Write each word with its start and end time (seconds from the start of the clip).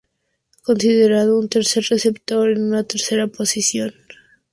Considerando 0.63 1.37
un 1.37 1.47
tercer 1.47 1.83
receptor 1.91 2.49
en 2.49 2.63
una 2.63 2.83
tercera 2.83 3.27
posición. 3.27 3.93